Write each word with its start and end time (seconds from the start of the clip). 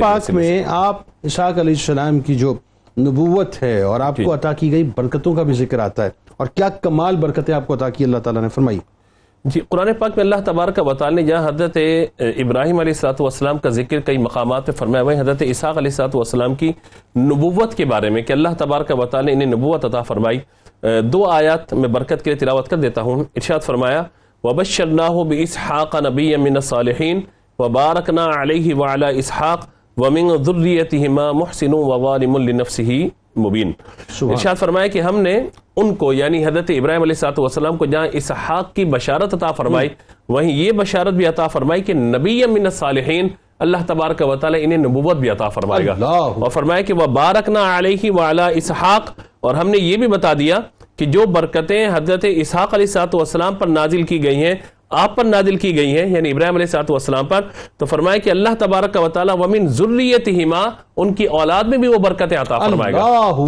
پاک 0.00 0.30
میں 0.30 0.62
آپ 0.66 1.00
اسحاق 1.22 1.58
علیہ 1.58 1.72
السلام 1.72 2.20
کی 2.20 2.34
جو 2.34 2.52
نبوت 2.96 3.62
ہے 3.62 3.80
اور 3.82 4.00
آپ 4.00 4.16
جی۔ 4.16 4.24
کو 4.24 4.34
عطا 4.34 4.52
کی 4.52 4.70
گئی 4.72 4.82
برکتوں 4.96 5.34
کا 5.34 5.42
بھی 5.42 5.54
ذکر 5.54 5.78
آتا 5.78 6.04
ہے۔ 6.04 6.10
اور 6.36 6.46
کیا 6.46 6.68
کمال 6.68 7.16
برکتیں 7.16 7.54
آپ 7.54 7.66
کو 7.66 7.74
عطا 7.74 7.88
کی 7.90 8.04
اللہ 8.04 8.18
تعالیٰ 8.18 8.42
نے 8.42 8.48
فرمائی؟ 8.48 8.78
جی 9.44 9.60
قرآن 9.68 9.92
پاک 9.98 10.10
میں 10.16 10.24
اللہ 10.24 10.40
تبارک 10.44 10.78
و 10.86 10.94
تعالی 10.94 11.16
نے 11.16 11.22
جہاں 11.22 11.48
حضرت 11.48 11.76
ابراہیم 12.18 12.78
علیہ 12.78 12.92
السلاۃ 12.92 13.20
والسلام 13.20 13.58
کا 13.58 13.68
ذکر 13.68 14.00
کئی 14.00 14.18
مقامات 14.18 14.66
پہ 14.66 14.72
فرمایا 14.72 15.02
وہیں 15.02 15.20
حضرت 15.20 15.42
اسحاق 15.46 15.76
علیہ 15.78 15.90
السلاۃ 15.90 16.14
والسلام 16.14 16.54
کی 16.54 16.72
نبوت 17.16 17.74
کے 17.74 17.84
بارے 17.84 18.10
میں 18.10 18.22
کہ 18.22 18.32
اللہ 18.32 18.54
تبارک 18.58 18.92
و 18.98 19.06
تعالی 19.06 19.34
نے 19.34 19.44
انہیں 19.44 19.58
نبوت 19.58 19.84
عطا 19.84 20.02
فرمائی۔ 20.02 20.38
دو 21.12 21.24
آیات 21.30 21.74
میں 21.74 21.88
برکت 21.88 22.24
کے 22.24 22.30
لیے 22.30 22.38
تلاوت 22.38 22.68
کر 22.68 22.76
دیتا 22.76 23.02
ہوں۔ 23.02 23.24
ارشاد 23.36 23.60
فرمایا 23.60 24.02
وَبَشَّرْنَاهُ 24.44 25.26
بِإِسْحَاقَ 25.28 26.00
نَبِيًّا 26.00 26.42
مِّنَ 26.42 26.56
الصَّالِحِينَ 26.56 27.20
وَبَارَكْنَا 27.58 28.24
عَلَيْهِ 28.40 28.72
وَعَلَى 28.72 29.16
إِسْحَاقَ 29.16 29.72
وَمِن 29.96 30.28
ذُرِّيَّتِهِمَا 30.42 31.32
مُحْسِنٌ 31.32 31.74
وَظَالِمٌ 31.74 32.38
لِنَفْسِهِ 32.38 33.08
مبین۔ 33.36 33.72
ارشاد 34.30 34.54
فرمایا 34.54 34.86
کہ 34.86 35.00
ہم 35.00 35.20
نے 35.20 35.34
ان 35.76 35.94
کو 35.94 36.12
یعنی 36.12 36.46
حضرت 36.46 36.70
ابراہیم 36.70 37.02
علیہ 37.02 37.12
السلام 37.12 37.40
والسلام 37.40 37.76
کو 37.76 37.86
جہاں 37.86 38.06
اسحاق 38.12 38.74
کی 38.74 38.84
بشارت 38.84 39.34
عطا 39.34 39.52
فرمائی 39.52 39.88
وہیں 40.28 40.50
یہ 40.50 40.72
بشارت 40.72 41.14
بھی 41.14 41.26
عطا 41.26 41.46
فرمائی 41.46 41.82
کہ 41.82 41.94
نبی 41.94 42.46
من 42.46 42.64
الصالحین 42.64 43.28
اللہ 43.58 43.76
تبارک 43.86 44.22
و 44.26 44.36
تعالی 44.36 44.64
انہیں 44.64 44.78
نبوت 44.78 45.16
بھی 45.16 45.30
عطا 45.30 45.48
فرمائے 45.48 45.86
گا۔ 45.86 45.94
اور 45.94 46.50
فرمایا 46.50 46.80
کہ 46.80 46.94
وہ 46.94 47.06
بارکنا 47.06 47.78
علیہ 47.78 48.10
وعلا 48.10 48.46
اسحاق 48.60 49.10
اور 49.40 49.54
ہم 49.54 49.68
نے 49.68 49.78
یہ 49.78 49.96
بھی 49.96 50.06
بتا 50.06 50.32
دیا 50.38 50.58
کہ 50.96 51.06
جو 51.06 51.26
برکتیں 51.26 51.88
حضرت 51.94 52.24
اسحاق 52.28 52.74
علیہ 52.74 52.98
السلام 53.12 53.54
پر 53.54 53.66
نازل 53.66 54.02
کی 54.02 54.22
گئی 54.24 54.44
ہیں 54.44 54.54
آپ 54.90 55.16
پر 55.16 55.24
نازل 55.24 55.56
کی 55.56 55.76
گئی 55.76 55.98
ہیں 55.98 56.06
یعنی 56.06 56.30
ابراہیم 56.30 56.54
علیہ 56.54 56.66
السلام 56.66 56.84
والسلام 56.88 57.26
پر۔ 57.26 57.40
تو 57.76 57.86
فرمایا 57.86 58.18
کہ 58.18 58.30
اللہ 58.30 58.48
تبارک 58.58 58.96
و 59.02 59.08
تعالی 59.08 59.32
ومن 59.32 59.66
ذریتہما 59.66 60.64
ان 60.96 61.14
کی 61.14 61.24
اولاد 61.24 61.64
میں 61.64 61.78
بھی 61.78 61.88
وہ 61.88 61.98
برکتیں 61.98 62.38
عطا 62.38 62.58
فرمائے 62.58 62.92
گا۔ 62.92 62.98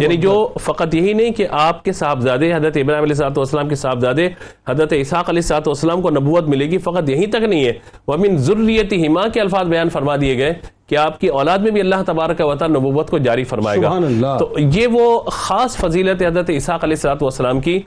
یعنی 0.01 0.17
جو 0.17 0.47
فقط 0.59 0.95
یہی 0.95 1.13
نہیں 1.13 1.31
کہ 1.31 1.47
آپ 1.51 1.83
کے 1.83 1.91
صاحبزادے 1.91 2.53
حضرت 2.53 2.77
ابراہیم 2.77 3.03
علیہ 3.03 3.13
السلام 3.13 3.31
والسلام 3.37 3.69
کے 3.69 3.75
صاحبزادے 3.75 4.27
حضرت 4.67 4.93
اسحاق 4.97 5.29
علیہ 5.29 5.39
السلام 5.39 5.61
والسلام 5.65 6.01
کو 6.01 6.09
نبوت 6.09 6.43
ملے 6.47 6.65
گی 6.65 6.77
فقط 6.77 7.09
یہیں 7.09 7.27
تک 7.27 7.43
نہیں 7.43 7.65
ہے۔ 7.65 7.71
ومن 8.07 8.37
ذریتہما 8.37 9.27
کے 9.27 9.41
الفاظ 9.41 9.67
بیان 9.67 9.89
فرما 9.89 10.15
دیے 10.15 10.37
گئے 10.37 10.53
کہ 10.87 10.95
آپ 10.95 11.19
کی 11.19 11.27
اولاد 11.27 11.57
میں 11.57 11.71
بھی 11.71 11.81
اللہ 11.81 11.95
تبارک 12.05 12.41
و 12.45 12.55
تعالی 12.55 12.73
نبوت 12.79 13.09
کو 13.09 13.17
جاری 13.17 13.43
فرمائے 13.43 13.81
گا۔ 13.81 13.89
اللہ! 13.89 14.37
تو 14.39 14.53
یہ 14.57 14.87
وہ 14.87 15.19
خاص 15.19 15.77
فضیلت 15.77 16.23
حضرت 16.23 16.49
اسحاق 16.49 16.83
علیہ 16.83 17.07
السلام 17.21 17.61
کی 17.61 17.79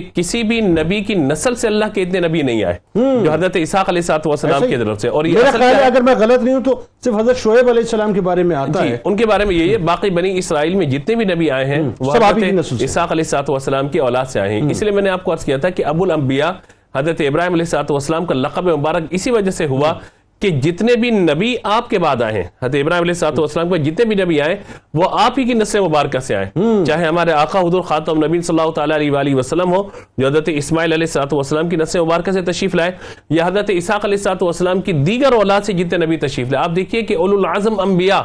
کہ 0.00 0.10
کسی 0.14 0.42
بھی 0.42 0.60
نبی 0.60 1.00
کی 1.00 1.14
نسل 1.14 1.54
سے 1.54 1.66
اللہ 1.66 1.84
کے 1.94 2.02
اتنے 2.02 2.20
نبی 2.20 2.42
نہیں 2.42 2.64
آئے 2.64 2.78
جو 3.24 3.32
حضرت 3.32 3.56
اسحاق 3.60 3.88
علیہ 3.88 4.12
السلام 4.12 4.62
ہی؟ 4.62 4.68
کی 4.68 4.76
طرف 4.76 5.00
سے۔ 5.00 5.08
اور 5.08 5.24
یہ 5.24 5.32
میرا 5.32 5.50
خیال 5.50 5.74
ہے 5.74 5.82
اگر 5.82 6.00
میں 6.00 6.14
غلط 6.18 6.42
نہیں 6.42 6.54
ہوں 6.54 6.64
تو 6.64 6.80
صرف 7.04 7.14
حضرت 7.14 7.36
شعیب 7.36 7.68
علیہ 7.68 7.82
السلام 7.82 8.12
کے 8.12 8.20
بارے 8.20 8.42
میں 8.42 8.56
آتا 8.56 8.82
جی 8.82 8.92
ہے۔ 8.92 8.96
ان 9.04 9.16
کے 9.16 9.26
بارے 9.26 9.44
میں 9.44 9.56
یہی 9.56 9.72
ہے 9.72 9.78
باقی 9.78 10.10
بنی 10.10 10.38
اسرائیل 10.38 10.74
میں 10.74 10.86
جتنے 10.86 11.14
بھی 11.14 11.24
نبی 11.24 11.50
آئے 11.50 11.64
ہیں 11.64 11.82
وہ 12.00 12.12
حضرت۔ 12.12 12.82
اسحاق 12.82 13.12
علیہ 13.12 13.22
السلام 13.24 13.44
والسلام 13.48 13.88
کی 13.88 13.98
اولاد 13.98 14.24
سے 14.24 14.40
آئے 14.40 14.60
ہیں۔ 14.60 14.70
اس 14.70 14.82
لیے 14.82 14.92
میں 14.92 15.02
نے 15.02 15.10
آپ 15.10 15.24
کو 15.24 15.32
عرض 15.32 15.44
کیا 15.44 15.56
تھا 15.56 15.70
کہ 15.70 15.84
ابو 15.84 16.04
الانبیاء 16.04 16.50
حضرت 16.94 17.20
ابراہیم 17.20 17.52
علیہ 17.52 17.76
السلام 17.88 18.24
کا 18.24 18.34
لقب 18.34 18.68
مبارک 18.68 19.02
اسی 19.10 19.30
وجہ 19.30 19.50
سے 19.50 19.66
ہوا 19.66 19.94
کہ 20.44 20.50
جتنے 20.64 20.94
بھی 21.00 21.10
نبی 21.10 21.54
آپ 21.74 21.88
کے 21.90 21.98
بعد 21.98 22.22
آئے 22.22 22.32
ہیں 22.34 22.42
حضرت 22.62 22.74
ابراہیم 22.80 23.02
علیہ 23.02 23.14
السلام 23.14 23.38
والسلام 23.38 23.70
کے 23.70 23.78
جتنے 23.82 24.04
بھی 24.04 24.16
نبی 24.22 24.40
آئے 24.40 24.56
وہ 24.94 25.08
آپ 25.20 25.38
ہی 25.38 25.44
کی 25.44 25.54
نسل 25.54 25.80
مبارکہ 25.80 26.18
سے 26.18 26.34
آئے۔ 26.36 26.84
چاہے 26.86 27.06
ہمارے 27.06 27.32
آقا 27.32 27.60
حضور 27.60 27.82
خاتم 27.88 28.24
نبی 28.24 28.40
صلی 28.40 28.58
اللہ 28.58 28.70
تعالیٰ 28.74 28.96
علیہ 28.96 29.10
وآلہ 29.10 29.34
وسلم 29.34 29.72
ہو 29.74 29.82
جو 30.18 30.26
حضرت 30.26 30.48
اسماعیل 30.52 30.92
علیہ 30.92 31.06
السلام 31.08 31.34
والسلام 31.34 31.68
کی 31.68 31.76
نسل 31.76 32.00
مبارکہ 32.00 32.32
سے 32.32 32.42
تشریف 32.50 32.74
لائے 32.74 32.90
یا 33.30 33.46
حضرت 33.46 33.70
اسحاق 33.74 34.04
علیہ 34.04 34.18
السلام 34.18 34.36
والسلام 34.42 34.80
کی 34.80 34.92
دیگر 35.06 35.32
اولاد 35.32 35.60
سے 35.66 35.72
جتنے 35.72 36.04
نبی 36.04 36.16
تشریف 36.26 36.52
لائے۔ 36.52 36.64
آپ 36.64 36.76
دیکھیے 36.76 37.02
کہ 37.02 37.16
اولو 37.16 37.38
العظم 37.38 37.80
انبیاء 37.80 38.20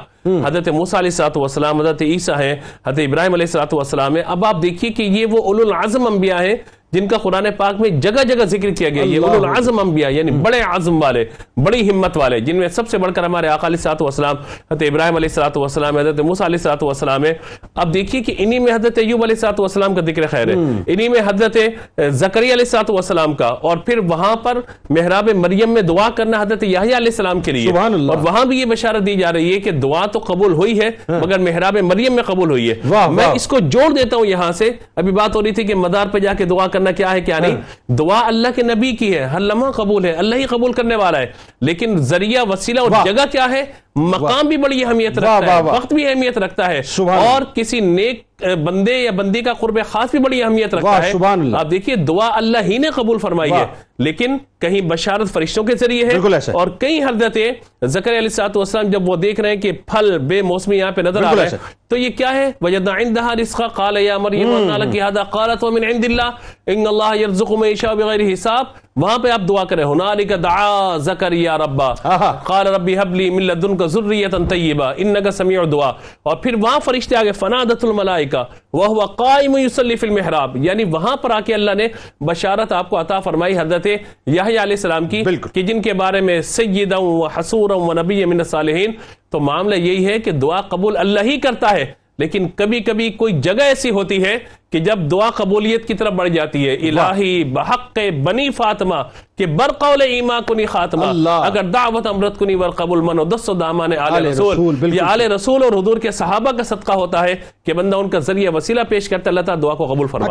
حضرت 0.45 0.67
موسیٰ 0.69 0.99
علیہ 0.99 1.11
السلام 1.11 1.37
والسلام 1.37 1.79
حضرت 1.79 2.01
عیسیٰ 2.01 2.39
ہیں 2.39 2.53
حضرت 2.87 2.99
ابراہیم 3.07 3.33
علیہ 3.33 3.45
السلام 3.45 3.75
والسلام 3.75 4.15
ہیں۔ 4.15 4.23
اب 4.25 4.45
آپ 4.45 4.61
دیکھیے 4.63 4.91
کہ 4.91 5.03
یہ 5.03 5.25
وہ 5.31 5.43
اولو 5.43 5.67
العظم 5.67 6.07
انبیاء 6.07 6.41
ہیں 6.41 6.55
جن 6.93 7.07
کا 7.07 7.17
قرآن 7.17 7.45
پاک 7.57 7.79
میں 7.81 7.89
جگہ 8.01 8.23
جگہ 8.23 8.45
ذکر 8.49 8.69
کیا 8.69 8.89
گیا 8.89 9.03
یہ 9.03 9.25
العظم 9.25 9.79
انبیاء 9.79 10.09
یعنی 10.09 10.31
بڑے 10.43 10.59
عظم 10.67 11.01
والے 11.01 11.23
بڑی 11.63 11.89
ہمت 11.89 12.17
والے 12.17 12.39
جن 12.39 12.55
میں 12.55 12.67
سب 12.67 12.87
سے 12.89 12.97
بڑھ 12.97 13.13
کر 13.13 13.23
ہمارے 13.23 13.47
آقا 13.47 13.67
علیہ 13.67 13.77
الصلوۃ 13.77 14.01
والسلام 14.01 14.35
حضرت 14.71 14.83
ابراہیم 14.89 15.15
علیہ 15.15 15.29
الصلوۃ 15.29 15.57
والسلام 15.59 15.97
حضرت 15.97 16.19
موسیٰ 16.19 16.45
علیہ 16.45 16.57
الصلوۃ 16.57 16.83
والسلام 16.83 17.25
ہے 17.25 17.33
اب 17.75 17.93
دیکھیے 17.93 18.21
کہ 18.23 18.35
انہی 18.37 18.59
میں 18.59 18.73
حضرت 18.73 18.97
ایوب 18.97 19.23
علیہ 19.23 19.35
الصلوۃ 19.35 19.59
والسلام 19.59 19.95
کا 19.95 20.01
ذکر 20.01 20.27
خیر 20.27 20.47
ہے۔ 20.47 20.53
انہی 20.87 21.07
میں 21.09 21.19
حضرت 21.27 21.57
زکریا 21.97 22.53
علیہ 22.53 22.65
الصلوۃ 22.65 22.89
والسلام 22.89 23.33
کا 23.33 23.47
اور 23.47 23.77
پھر 23.77 23.97
وہاں 24.09 24.35
پر 24.35 24.57
محراب 24.89 25.29
مریم 25.35 25.73
میں 25.73 25.81
دعا 25.81 26.09
کرنا 26.15 26.41
حضرت 26.41 26.63
یحییٰ 26.63 26.95
علیہ 26.95 27.13
السلام 27.13 27.41
کے 27.41 27.51
لیے۔ 27.51 27.67
سبحان 27.67 27.93
اللہ۔ 27.93 28.11
اور 28.11 28.21
وہاں 28.23 28.45
بھی 28.45 28.59
یہ 28.59 28.65
بشارت 28.65 29.05
دی 29.05 29.15
جا 29.15 29.33
رہی 29.33 29.53
ہے 29.53 29.59
کہ 29.59 29.71
دعا 29.71 30.05
تو 30.05 30.19
قبول 30.19 30.53
ہوئی 30.53 30.79
ہے 30.79 30.89
مگر 31.09 31.39
محراب 31.39 31.77
مریم 31.83 32.13
میں 32.13 32.23
قبول 32.23 32.49
ہوئی 32.49 32.69
ہے۔ 32.69 32.75
میں۔ 33.11 33.25
اس 33.35 33.47
کو 33.47 33.59
جوڑ 33.59 33.89
دیتا 33.93 34.17
ہوں 34.17 34.25
یہاں 34.25 34.51
سے۔ 34.51 34.71
ابھی 34.95 35.11
بات 35.11 35.35
ہو 35.35 35.41
رہی 35.43 35.51
تھی 35.51 35.63
کہ 35.63 35.75
مدار 35.75 36.07
پہ 36.07 36.19
جا 36.19 36.33
کے 36.33 36.45
دعا 36.45 36.67
کرنا 36.79 36.91
کیا 36.91 37.11
ہے 37.11 37.21
کیا 37.21 37.39
نہیں؟ 37.39 37.55
دعا 37.87 38.27
اللہ 38.27 38.47
کے 38.55 38.63
نبی 38.63 38.91
کی 38.91 39.17
ہے 39.17 39.23
ہر 39.23 39.39
لمحہ 39.39 39.71
قبول 39.71 40.05
ہے 40.05 40.11
اللہ 40.11 40.35
ہی 40.35 40.45
قبول 40.45 40.73
کرنے 40.73 40.95
والا 40.95 41.19
ہے۔ 41.19 41.25
لیکن 41.61 41.97
ذریعہ 41.97 42.43
وسیلہ 42.49 42.79
اور۔ 42.79 42.91
جگہ 43.05 43.25
کیا 43.31 43.47
ہے؟ 43.51 43.65
مقام 43.99 44.47
بھی 44.47 44.57
بڑی 44.57 44.83
اہمیت 44.85 45.17
رکھتا 45.19 45.55
ہے۔ 45.55 45.61
وقت 45.75 45.93
بھی 45.93 46.07
اہمیت 46.07 46.37
رکھتا 46.37 46.67
ہے 46.71 46.81
اور 47.25 47.41
کسی 47.55 47.79
نیک 47.79 48.23
بندے 48.65 48.93
یا 48.97 49.11
بندی 49.11 49.41
کا 49.41 49.53
قرب 49.53 49.79
خاص 49.85 50.11
بھی 50.11 50.19
بڑی 50.19 50.43
اہمیت 50.43 50.73
رکھتا 50.73 51.03
ہے۔ 51.05 51.11
آپ 51.55 51.71
دیکھیے 51.71 51.95
دعا 51.95 52.29
اللہ 52.33 52.57
ہی 52.63 52.77
نے 52.77 52.89
قبول 52.89 53.17
فرمائی 53.17 53.51
ہے۔ 53.51 53.65
لیکن 53.99 54.37
کہیں 54.59 54.81
بشارت 54.81 55.29
فرشتوں 55.33 55.63
کے 55.63 55.75
ذریعے 55.75 56.05
ہے۔ 56.05 56.11
اور 56.51 56.67
کئی 56.79 57.03
حضرت 57.03 57.37
زکر 57.85 58.09
علیہ 58.09 58.21
السلام 58.21 58.51
والسلام 58.55 58.85
جب 58.85 59.09
وہ 59.09 59.15
دیکھ 59.15 59.39
رہے 59.39 59.49
ہیں 59.49 59.57
کہ 59.57 59.71
پھل 59.71 60.17
بے 60.17 60.41
موسمی 60.41 60.77
یہاں 60.77 60.91
پہ 60.91 61.01
نظر 61.01 61.23
آ 61.23 61.35
رہا 61.35 61.43
ہے 61.43 61.57
تو 61.87 61.97
یہ 61.97 62.09
کیا 62.09 62.33
ہے 62.35 62.51
وجدنا 62.61 62.95
عندها 62.95 63.33
رزقا 63.41 63.67
قال 63.67 63.97
يا 63.97 64.17
مريم 64.17 64.49
ان 64.55 64.81
لك 64.81 64.95
هذا 65.07 65.23
قالت 65.23 65.63
ومن 65.63 65.83
عند 65.83 66.05
الله 66.05 66.29
ان 66.67 66.87
الله 66.87 67.15
يرزق 67.15 67.51
من 67.51 67.67
يشاء 67.67 67.93
بغير 67.93 68.33
حساب 68.33 68.65
وہاں 68.95 69.17
پہ 69.17 69.29
آپ 69.29 69.41
دعا 69.49 69.63
کریں 69.63 69.83
هنالك 69.85 70.43
دعا 70.43 70.97
زكريا 70.97 71.57
ربا. 71.57 71.93
آہا۔ 72.03 72.39
قال 72.43 72.67
ربي 72.67 72.95
هب 72.95 73.15
لي 73.15 73.29
من 73.29 73.43
لدنك 73.43 73.81
ذريه 73.85 74.47
طيبه 74.49 74.91
انك 74.97 75.31
سميع 75.31 75.61
الدعاء۔ 75.61 75.91
اور 76.23 76.37
پھر 76.37 76.53
وہاں 76.53 76.79
فرشتے 76.85 77.15
آگے 77.15 77.31
فنادت 77.31 77.85
الملائکہ 77.85 78.43
وهو 78.73 79.05
قائم 79.05 79.57
يصلي 79.57 79.95
في 79.95 80.07
المحراب۔ 80.07 80.57
یعنی 80.57 80.83
وہاں 80.83 81.17
پر 81.17 81.31
آ 81.31 81.39
کے 81.39 81.53
اللہ 81.53 81.71
نے 81.71 81.87
بشارت 82.21 82.71
آپ 82.71 82.89
کو 82.89 83.01
عطا 83.01 83.19
فرمائی 83.19 83.59
حضرت 83.59 83.85
یحییٰ 84.27 84.47
علیہ 84.47 84.59
السلام 84.59 85.07
کی 85.07 85.21
بالکل۔ 85.21 85.49
کہ 85.49 85.61
جن 85.61 85.81
کے 85.81 85.93
بارے 85.93 86.21
میں 86.21 86.41
سیدہ 86.41 86.97
و 86.97 87.25
حسورا 87.25 87.75
و 87.75 87.93
نبی 87.93 88.25
من 88.25 88.39
الصالحین۔ 88.39 88.91
تو 89.29 89.39
معاملہ 89.39 89.75
یہی 89.75 90.05
ہے 90.05 90.19
کہ 90.19 90.31
دعا 90.31 90.61
قبول 90.61 90.97
اللہ 90.97 91.19
ہی 91.19 91.37
کرتا 91.37 91.71
ہے۔ 91.71 91.98
لیکن 92.19 92.47
کبھی 92.55 92.79
کبھی 92.79 93.09
کوئی 93.09 93.33
جگہ 93.41 93.63
ایسی 93.63 93.89
ہوتی 93.89 94.23
ہے 94.23 94.37
کہ 94.71 94.79
جب 94.79 94.99
دعا 95.11 95.29
قبولیت 95.29 95.87
کی 95.87 95.93
طرف 95.93 96.13
بڑھ 96.13 96.29
جاتی 96.29 96.67
ہے 96.67 96.73
الہی 96.73 97.43
بحق 97.43 97.99
بنی 98.23 98.49
فاطمہ 98.49 98.95
کہ 99.37 99.45
برقول 99.45 100.01
ایما 100.01 100.39
کنی 100.47 100.65
خاتمہ۔ 100.65 101.05
اللہ۔ 101.05 101.29
اگر 101.29 101.63
دعوت 101.63 102.07
امرت 102.07 102.39
کنی 102.39 102.55
ور 102.55 102.69
قبول 102.69 103.01
منو 103.01 103.23
دس 103.23 103.49
و 103.49 103.53
دامان 103.53 103.93
آل 103.93 104.13
آل 104.15 104.25
رسول، 104.25 104.53
رسول 104.53 104.75
یہ 104.95 105.01
آل 105.01 105.21
رسول 105.21 105.63
اور 105.63 105.71
حضور 105.71 105.97
کے 105.97 106.11
صحابہ 106.11 106.51
کا 106.51 106.63
صدقہ 106.63 106.91
ہوتا 106.91 107.23
ہے 107.23 107.35
کہ 107.65 107.73
بندہ 107.73 107.95
ان 107.95 108.09
کا 108.09 108.19
ذریعہ 108.19 108.51
وسیلہ 108.53 108.81
پیش 108.89 109.09
کرتا 109.09 109.23
ہے 109.25 109.29
اللہ 109.29 109.41
تعالیٰ 109.41 109.63
دعا 109.63 109.73
کو 109.73 109.85
قبول 109.85 110.07
فرماتا 110.07 110.27